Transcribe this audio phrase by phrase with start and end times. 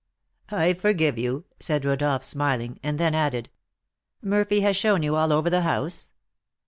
[0.49, 3.51] "I forgive you," said Rodolph, smiling; and then added,
[4.19, 6.11] "Murphy has shown you all over the house?"